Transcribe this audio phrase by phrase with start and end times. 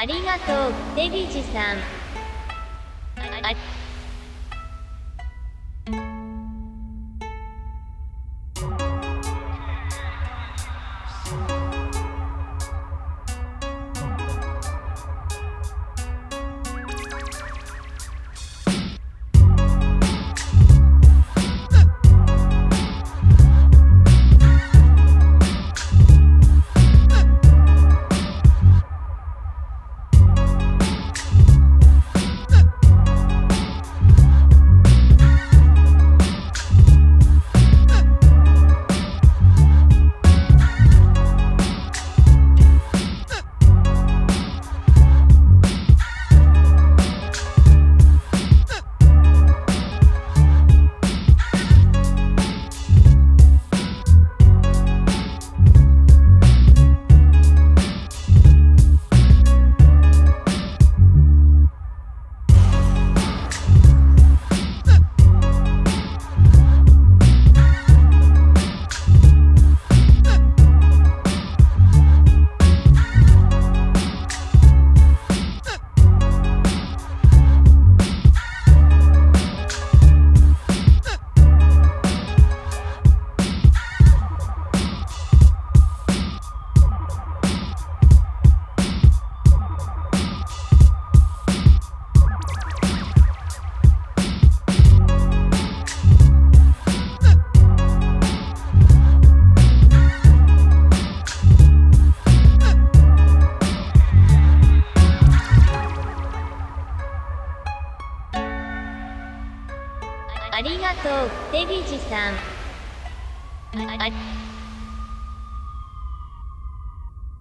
[0.00, 1.78] ありがとう、デビジさん。
[110.50, 112.34] ありがとう、デビジさん。